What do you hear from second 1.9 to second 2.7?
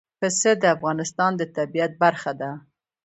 برخه ده.